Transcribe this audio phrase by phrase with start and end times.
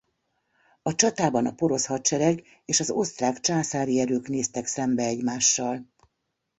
[0.81, 5.91] A csatában a porosz hadsereg és az osztrák császári erők néztek szembe egymással.